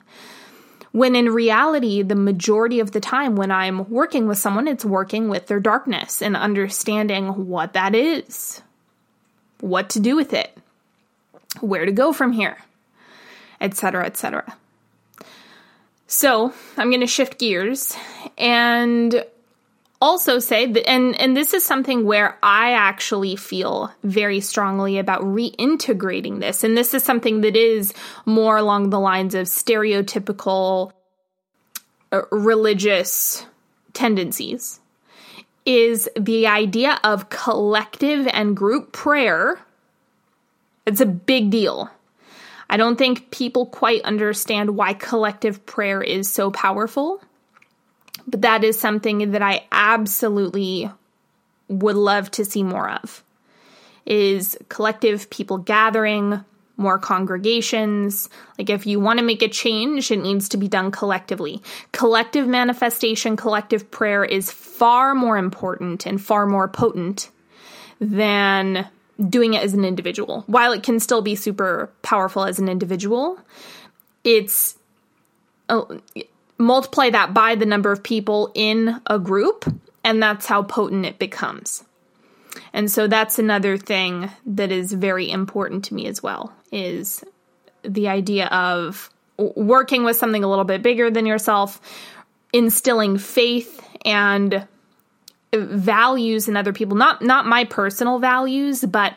When 0.92 1.14
in 1.14 1.26
reality, 1.26 2.02
the 2.02 2.16
majority 2.16 2.80
of 2.80 2.90
the 2.90 2.98
time 2.98 3.36
when 3.36 3.52
I'm 3.52 3.88
working 3.88 4.26
with 4.26 4.38
someone, 4.38 4.66
it's 4.66 4.84
working 4.84 5.28
with 5.28 5.46
their 5.46 5.60
darkness 5.60 6.20
and 6.20 6.36
understanding 6.36 7.46
what 7.46 7.74
that 7.74 7.94
is, 7.94 8.60
what 9.60 9.90
to 9.90 10.00
do 10.00 10.16
with 10.16 10.32
it, 10.32 10.56
where 11.60 11.86
to 11.86 11.92
go 11.92 12.12
from 12.12 12.32
here, 12.32 12.58
etc., 13.60 14.06
etc. 14.06 14.56
So 16.06 16.52
I'm 16.76 16.90
going 16.90 17.00
to 17.00 17.06
shift 17.06 17.38
gears 17.38 17.96
and 18.36 19.24
also 20.00 20.38
say 20.38 20.66
that, 20.66 20.88
and, 20.88 21.14
and 21.20 21.36
this 21.36 21.52
is 21.52 21.64
something 21.64 22.04
where 22.04 22.38
I 22.42 22.72
actually 22.72 23.36
feel 23.36 23.92
very 24.02 24.40
strongly 24.40 24.98
about 24.98 25.20
reintegrating 25.22 26.40
this. 26.40 26.64
And 26.64 26.76
this 26.76 26.94
is 26.94 27.04
something 27.04 27.42
that 27.42 27.54
is 27.54 27.92
more 28.24 28.56
along 28.56 28.90
the 28.90 29.00
lines 29.00 29.34
of 29.34 29.46
stereotypical 29.46 30.92
uh, 32.12 32.22
religious 32.32 33.46
tendencies 33.92 34.80
is 35.66 36.08
the 36.18 36.46
idea 36.46 36.98
of 37.04 37.28
collective 37.28 38.26
and 38.28 38.56
group 38.56 38.92
prayer. 38.92 39.60
It's 40.86 41.00
a 41.00 41.06
big 41.06 41.50
deal. 41.50 41.90
I 42.70 42.76
don't 42.76 42.96
think 42.96 43.32
people 43.32 43.66
quite 43.66 44.02
understand 44.02 44.76
why 44.76 44.94
collective 44.94 45.66
prayer 45.66 46.00
is 46.00 46.32
so 46.32 46.52
powerful, 46.52 47.20
but 48.28 48.42
that 48.42 48.62
is 48.62 48.78
something 48.78 49.32
that 49.32 49.42
I 49.42 49.64
absolutely 49.72 50.88
would 51.66 51.96
love 51.96 52.30
to 52.32 52.44
see 52.44 52.62
more 52.62 52.88
of. 52.88 53.24
Is 54.06 54.56
collective 54.68 55.28
people 55.30 55.58
gathering, 55.58 56.44
more 56.76 56.98
congregations. 56.98 58.28
Like, 58.56 58.70
if 58.70 58.86
you 58.86 59.00
want 59.00 59.18
to 59.18 59.24
make 59.24 59.42
a 59.42 59.48
change, 59.48 60.12
it 60.12 60.22
needs 60.22 60.48
to 60.50 60.56
be 60.56 60.68
done 60.68 60.92
collectively. 60.92 61.60
Collective 61.90 62.46
manifestation, 62.46 63.36
collective 63.36 63.90
prayer 63.90 64.24
is 64.24 64.50
far 64.50 65.14
more 65.14 65.36
important 65.36 66.06
and 66.06 66.22
far 66.22 66.46
more 66.46 66.68
potent 66.68 67.30
than 68.00 68.88
doing 69.28 69.54
it 69.54 69.62
as 69.62 69.74
an 69.74 69.84
individual. 69.84 70.44
While 70.46 70.72
it 70.72 70.82
can 70.82 71.00
still 71.00 71.22
be 71.22 71.34
super 71.34 71.90
powerful 72.02 72.44
as 72.44 72.58
an 72.58 72.68
individual, 72.68 73.38
it's 74.24 74.76
uh, 75.68 75.82
multiply 76.58 77.10
that 77.10 77.34
by 77.34 77.54
the 77.54 77.66
number 77.66 77.92
of 77.92 78.02
people 78.02 78.50
in 78.54 79.00
a 79.06 79.18
group, 79.18 79.64
and 80.04 80.22
that's 80.22 80.46
how 80.46 80.62
potent 80.62 81.06
it 81.06 81.18
becomes. 81.18 81.84
And 82.72 82.90
so 82.90 83.06
that's 83.06 83.38
another 83.38 83.76
thing 83.76 84.30
that 84.44 84.72
is 84.72 84.92
very 84.92 85.30
important 85.30 85.84
to 85.86 85.94
me 85.94 86.06
as 86.06 86.22
well 86.22 86.52
is 86.72 87.24
the 87.82 88.08
idea 88.08 88.46
of 88.46 89.10
working 89.38 90.04
with 90.04 90.16
something 90.16 90.44
a 90.44 90.48
little 90.48 90.64
bit 90.64 90.82
bigger 90.82 91.10
than 91.10 91.26
yourself, 91.26 91.80
instilling 92.52 93.18
faith 93.18 93.80
and 94.04 94.66
values 95.52 96.48
in 96.48 96.56
other 96.56 96.72
people. 96.72 96.96
Not 96.96 97.22
not 97.22 97.46
my 97.46 97.64
personal 97.64 98.18
values 98.18 98.84
but 98.84 99.14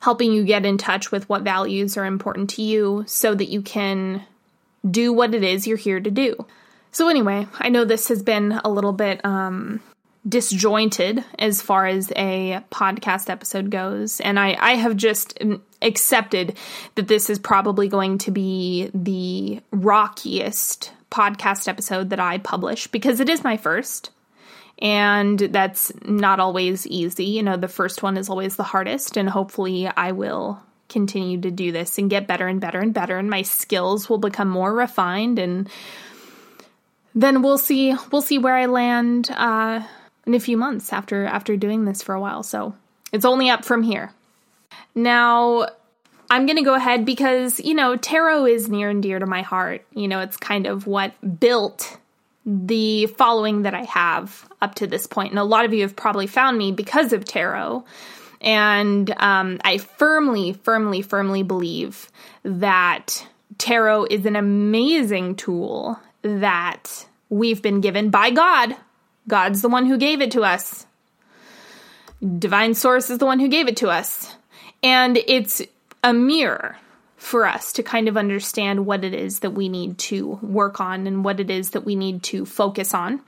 helping 0.00 0.32
you 0.32 0.44
get 0.44 0.66
in 0.66 0.76
touch 0.76 1.10
with 1.10 1.28
what 1.28 1.42
values 1.42 1.96
are 1.96 2.04
important 2.04 2.50
to 2.50 2.62
you 2.62 3.04
so 3.06 3.34
that 3.34 3.48
you 3.48 3.62
can 3.62 4.22
do 4.88 5.12
what 5.12 5.34
it 5.34 5.42
is 5.42 5.66
you're 5.66 5.78
here 5.78 6.00
to 6.00 6.10
do. 6.10 6.46
So 6.92 7.08
anyway 7.08 7.46
i 7.58 7.68
know 7.68 7.84
this 7.84 8.08
has 8.08 8.22
been 8.22 8.52
a 8.64 8.70
little 8.70 8.92
bit 8.92 9.24
um 9.24 9.80
disjointed 10.26 11.22
as 11.38 11.60
far 11.60 11.86
as 11.86 12.10
a 12.16 12.62
podcast 12.70 13.28
episode 13.28 13.68
goes 13.70 14.20
and 14.20 14.38
i 14.38 14.56
i 14.58 14.74
have 14.74 14.96
just 14.96 15.38
accepted 15.82 16.56
that 16.94 17.08
this 17.08 17.28
is 17.28 17.38
probably 17.38 17.88
going 17.88 18.16
to 18.16 18.30
be 18.30 18.90
the 18.94 19.60
rockiest 19.70 20.92
podcast 21.10 21.68
episode 21.68 22.10
that 22.10 22.20
i 22.20 22.38
publish 22.38 22.86
because 22.86 23.20
it 23.20 23.28
is 23.28 23.44
my 23.44 23.56
first 23.56 24.10
and 24.78 25.38
that's 25.38 25.92
not 26.04 26.40
always 26.40 26.86
easy. 26.86 27.24
You 27.24 27.42
know, 27.42 27.56
the 27.56 27.68
first 27.68 28.02
one 28.02 28.16
is 28.16 28.28
always 28.28 28.56
the 28.56 28.62
hardest, 28.62 29.16
and 29.16 29.28
hopefully, 29.28 29.86
I 29.86 30.12
will 30.12 30.60
continue 30.88 31.40
to 31.40 31.50
do 31.50 31.72
this 31.72 31.98
and 31.98 32.10
get 32.10 32.26
better 32.26 32.46
and 32.46 32.60
better 32.60 32.80
and 32.80 32.92
better, 32.92 33.18
and 33.18 33.30
my 33.30 33.42
skills 33.42 34.08
will 34.08 34.18
become 34.18 34.48
more 34.48 34.72
refined, 34.74 35.38
and 35.38 35.68
then 37.14 37.42
we'll 37.42 37.58
see 37.58 37.94
we'll 38.10 38.22
see 38.22 38.38
where 38.38 38.56
I 38.56 38.66
land 38.66 39.30
uh, 39.30 39.82
in 40.26 40.34
a 40.34 40.40
few 40.40 40.56
months 40.56 40.92
after 40.92 41.24
after 41.24 41.56
doing 41.56 41.84
this 41.84 42.02
for 42.02 42.14
a 42.14 42.20
while. 42.20 42.42
So 42.42 42.74
it's 43.12 43.24
only 43.24 43.50
up 43.50 43.64
from 43.64 43.82
here. 43.82 44.12
Now, 44.94 45.68
I'm 46.30 46.46
going 46.46 46.56
to 46.56 46.62
go 46.62 46.74
ahead 46.74 47.04
because, 47.04 47.60
you 47.60 47.74
know, 47.74 47.96
tarot 47.96 48.46
is 48.46 48.68
near 48.68 48.90
and 48.90 49.02
dear 49.02 49.18
to 49.18 49.26
my 49.26 49.42
heart. 49.42 49.84
You 49.92 50.08
know, 50.08 50.20
it's 50.20 50.36
kind 50.36 50.66
of 50.66 50.86
what 50.86 51.12
built 51.40 51.98
the 52.46 53.06
following 53.06 53.62
that 53.62 53.74
I 53.74 53.84
have 53.84 54.48
up 54.60 54.74
to 54.76 54.86
this 54.86 55.06
point. 55.06 55.30
And 55.30 55.38
a 55.38 55.44
lot 55.44 55.64
of 55.64 55.72
you 55.72 55.82
have 55.82 55.96
probably 55.96 56.26
found 56.26 56.58
me 56.58 56.72
because 56.72 57.12
of 57.12 57.24
tarot. 57.24 57.84
And 58.40 59.10
um, 59.18 59.58
I 59.64 59.78
firmly, 59.78 60.52
firmly, 60.52 61.02
firmly 61.02 61.42
believe 61.42 62.10
that 62.42 63.26
tarot 63.56 64.06
is 64.06 64.26
an 64.26 64.36
amazing 64.36 65.36
tool 65.36 65.98
that 66.22 67.06
we've 67.30 67.62
been 67.62 67.80
given 67.80 68.10
by 68.10 68.30
God. 68.30 68.76
God's 69.26 69.62
the 69.62 69.68
one 69.68 69.86
who 69.86 69.96
gave 69.96 70.20
it 70.20 70.32
to 70.32 70.42
us. 70.42 70.86
Divine 72.38 72.74
Source 72.74 73.10
is 73.10 73.18
the 73.18 73.26
one 73.26 73.40
who 73.40 73.48
gave 73.48 73.68
it 73.68 73.78
to 73.78 73.88
us. 73.88 74.34
And 74.82 75.16
it's 75.16 75.62
a 76.02 76.12
mirror 76.12 76.76
for 77.24 77.46
us 77.46 77.72
to 77.72 77.82
kind 77.82 78.06
of 78.06 78.18
understand 78.18 78.84
what 78.84 79.02
it 79.02 79.14
is 79.14 79.40
that 79.40 79.50
we 79.50 79.68
need 79.68 79.96
to 79.96 80.38
work 80.42 80.78
on 80.78 81.06
and 81.06 81.24
what 81.24 81.40
it 81.40 81.50
is 81.50 81.70
that 81.70 81.80
we 81.80 81.96
need 81.96 82.22
to 82.22 82.44
focus 82.44 82.92
on. 82.92 83.20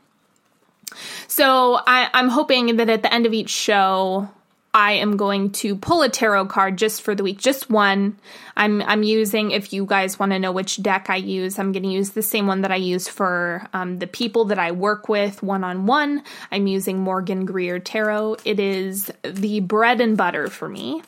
So 1.27 1.81
I, 1.87 2.11
I'm 2.13 2.29
hoping 2.29 2.77
that 2.77 2.91
at 2.91 3.03
the 3.03 3.13
end 3.13 3.25
of 3.25 3.33
each 3.33 3.49
show, 3.49 4.29
I 4.75 4.93
am 4.93 5.17
going 5.17 5.53
to 5.53 5.75
pull 5.75 6.03
a 6.03 6.11
tarot 6.11 6.47
card 6.47 6.77
just 6.77 7.01
for 7.01 7.15
the 7.15 7.23
week, 7.23 7.39
just 7.39 7.71
one. 7.71 8.19
I'm 8.55 8.83
I'm 8.83 9.03
using. 9.03 9.51
If 9.51 9.73
you 9.73 9.87
guys 9.87 10.19
want 10.19 10.33
to 10.33 10.39
know 10.39 10.53
which 10.53 10.83
deck 10.83 11.09
I 11.09 11.17
use, 11.17 11.59
I'm 11.59 11.73
going 11.73 11.83
to 11.85 11.89
use 11.89 12.11
the 12.11 12.23
same 12.23 12.47
one 12.47 12.61
that 12.61 12.71
I 12.71 12.77
use 12.77 13.09
for 13.09 13.67
um, 13.73 13.99
the 13.99 14.07
people 14.07 14.45
that 14.47 14.59
I 14.59 14.73
work 14.73 15.09
with 15.09 15.43
one 15.43 15.65
on 15.65 15.87
one. 15.87 16.23
I'm 16.53 16.67
using 16.67 16.99
Morgan 16.99 17.47
Greer 17.47 17.79
Tarot. 17.79 18.37
It 18.45 18.61
is 18.61 19.11
the 19.23 19.61
bread 19.61 20.03
and 20.03 20.19
butter 20.19 20.49
for 20.49 20.69
me. 20.69 21.03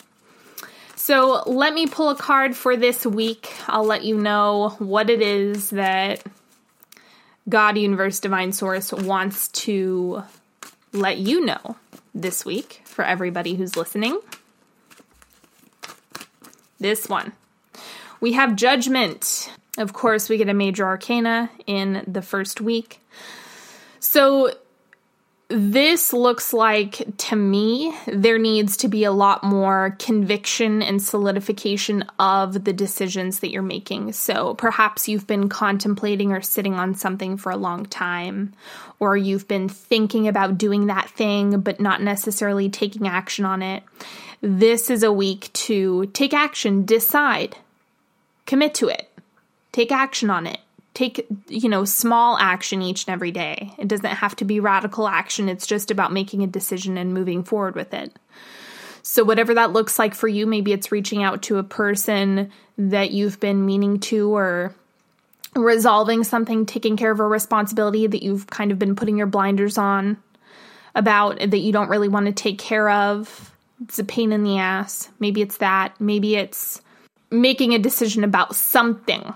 So 1.08 1.42
let 1.46 1.72
me 1.72 1.86
pull 1.86 2.10
a 2.10 2.14
card 2.14 2.54
for 2.54 2.76
this 2.76 3.06
week. 3.06 3.50
I'll 3.66 3.86
let 3.86 4.04
you 4.04 4.18
know 4.18 4.76
what 4.78 5.08
it 5.08 5.22
is 5.22 5.70
that 5.70 6.22
God, 7.48 7.78
Universe, 7.78 8.20
Divine 8.20 8.52
Source 8.52 8.92
wants 8.92 9.48
to 9.48 10.22
let 10.92 11.16
you 11.16 11.46
know 11.46 11.76
this 12.14 12.44
week 12.44 12.82
for 12.84 13.06
everybody 13.06 13.54
who's 13.54 13.74
listening. 13.74 14.20
This 16.78 17.08
one. 17.08 17.32
We 18.20 18.34
have 18.34 18.54
Judgment. 18.54 19.50
Of 19.78 19.94
course, 19.94 20.28
we 20.28 20.36
get 20.36 20.50
a 20.50 20.54
major 20.54 20.84
arcana 20.84 21.50
in 21.66 22.04
the 22.06 22.20
first 22.20 22.60
week. 22.60 23.00
So, 23.98 24.52
this 25.48 26.12
looks 26.12 26.52
like 26.52 27.06
to 27.16 27.34
me 27.34 27.94
there 28.06 28.38
needs 28.38 28.76
to 28.76 28.88
be 28.88 29.04
a 29.04 29.12
lot 29.12 29.42
more 29.42 29.96
conviction 29.98 30.82
and 30.82 31.02
solidification 31.02 32.04
of 32.18 32.64
the 32.64 32.72
decisions 32.74 33.38
that 33.38 33.50
you're 33.50 33.62
making. 33.62 34.12
So 34.12 34.54
perhaps 34.54 35.08
you've 35.08 35.26
been 35.26 35.48
contemplating 35.48 36.32
or 36.32 36.42
sitting 36.42 36.74
on 36.74 36.94
something 36.94 37.38
for 37.38 37.50
a 37.50 37.56
long 37.56 37.86
time, 37.86 38.52
or 39.00 39.16
you've 39.16 39.48
been 39.48 39.70
thinking 39.70 40.28
about 40.28 40.58
doing 40.58 40.86
that 40.86 41.08
thing 41.08 41.60
but 41.60 41.80
not 41.80 42.02
necessarily 42.02 42.68
taking 42.68 43.08
action 43.08 43.46
on 43.46 43.62
it. 43.62 43.82
This 44.42 44.90
is 44.90 45.02
a 45.02 45.12
week 45.12 45.50
to 45.54 46.06
take 46.12 46.34
action, 46.34 46.84
decide, 46.84 47.56
commit 48.44 48.74
to 48.74 48.88
it, 48.88 49.08
take 49.72 49.92
action 49.92 50.28
on 50.28 50.46
it 50.46 50.60
take 50.98 51.26
you 51.46 51.68
know 51.68 51.84
small 51.84 52.36
action 52.38 52.82
each 52.82 53.06
and 53.06 53.12
every 53.12 53.30
day. 53.30 53.72
It 53.78 53.86
doesn't 53.86 54.04
have 54.06 54.34
to 54.36 54.44
be 54.44 54.58
radical 54.58 55.06
action. 55.06 55.48
It's 55.48 55.66
just 55.66 55.90
about 55.92 56.12
making 56.12 56.42
a 56.42 56.48
decision 56.48 56.98
and 56.98 57.14
moving 57.14 57.44
forward 57.44 57.76
with 57.76 57.94
it. 57.94 58.12
So 59.02 59.22
whatever 59.24 59.54
that 59.54 59.72
looks 59.72 59.98
like 59.98 60.14
for 60.14 60.28
you 60.28 60.46
maybe 60.46 60.72
it's 60.72 60.92
reaching 60.92 61.22
out 61.22 61.42
to 61.42 61.58
a 61.58 61.62
person 61.62 62.50
that 62.76 63.12
you've 63.12 63.38
been 63.38 63.64
meaning 63.64 64.00
to 64.00 64.34
or 64.34 64.74
resolving 65.54 66.24
something 66.24 66.66
taking 66.66 66.96
care 66.96 67.10
of 67.10 67.20
a 67.20 67.26
responsibility 67.26 68.06
that 68.06 68.22
you've 68.22 68.48
kind 68.48 68.70
of 68.70 68.78
been 68.78 68.96
putting 68.96 69.16
your 69.16 69.26
blinders 69.26 69.78
on 69.78 70.16
about 70.94 71.38
that 71.38 71.58
you 71.58 71.72
don't 71.72 71.88
really 71.88 72.08
want 72.08 72.26
to 72.26 72.32
take 72.32 72.58
care 72.58 72.90
of. 72.90 73.54
It's 73.84 74.00
a 74.00 74.04
pain 74.04 74.32
in 74.32 74.42
the 74.42 74.58
ass. 74.58 75.08
Maybe 75.20 75.42
it's 75.42 75.58
that. 75.58 76.00
Maybe 76.00 76.34
it's 76.34 76.82
making 77.30 77.74
a 77.74 77.78
decision 77.78 78.24
about 78.24 78.56
something 78.56 79.34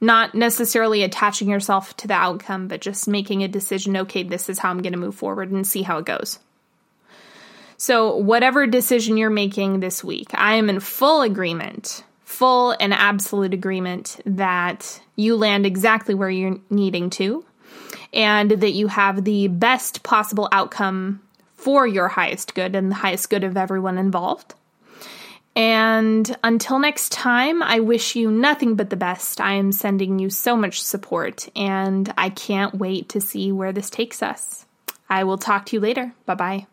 not 0.00 0.34
necessarily 0.34 1.02
attaching 1.02 1.48
yourself 1.48 1.96
to 1.98 2.08
the 2.08 2.14
outcome, 2.14 2.68
but 2.68 2.80
just 2.80 3.08
making 3.08 3.42
a 3.42 3.48
decision 3.48 3.96
okay, 3.96 4.22
this 4.22 4.48
is 4.48 4.58
how 4.58 4.70
I'm 4.70 4.82
going 4.82 4.92
to 4.92 4.98
move 4.98 5.14
forward 5.14 5.50
and 5.50 5.66
see 5.66 5.82
how 5.82 5.98
it 5.98 6.04
goes. 6.04 6.38
So, 7.78 8.16
whatever 8.16 8.66
decision 8.66 9.16
you're 9.16 9.30
making 9.30 9.80
this 9.80 10.02
week, 10.02 10.28
I 10.34 10.54
am 10.54 10.70
in 10.70 10.80
full 10.80 11.22
agreement, 11.22 12.04
full 12.24 12.74
and 12.80 12.94
absolute 12.94 13.52
agreement 13.52 14.20
that 14.24 15.00
you 15.14 15.36
land 15.36 15.66
exactly 15.66 16.14
where 16.14 16.30
you're 16.30 16.58
needing 16.70 17.10
to 17.10 17.44
and 18.12 18.50
that 18.50 18.72
you 18.72 18.88
have 18.88 19.24
the 19.24 19.48
best 19.48 20.02
possible 20.02 20.48
outcome 20.52 21.20
for 21.54 21.86
your 21.86 22.08
highest 22.08 22.54
good 22.54 22.74
and 22.74 22.90
the 22.90 22.96
highest 22.96 23.28
good 23.28 23.44
of 23.44 23.56
everyone 23.56 23.98
involved. 23.98 24.54
And 25.56 26.36
until 26.44 26.78
next 26.78 27.12
time, 27.12 27.62
I 27.62 27.80
wish 27.80 28.14
you 28.14 28.30
nothing 28.30 28.76
but 28.76 28.90
the 28.90 28.96
best. 28.96 29.40
I 29.40 29.54
am 29.54 29.72
sending 29.72 30.18
you 30.18 30.28
so 30.28 30.54
much 30.54 30.82
support, 30.82 31.48
and 31.56 32.12
I 32.18 32.28
can't 32.28 32.74
wait 32.74 33.08
to 33.08 33.22
see 33.22 33.50
where 33.50 33.72
this 33.72 33.88
takes 33.88 34.22
us. 34.22 34.66
I 35.08 35.24
will 35.24 35.38
talk 35.38 35.64
to 35.66 35.76
you 35.76 35.80
later. 35.80 36.12
Bye 36.26 36.34
bye. 36.34 36.66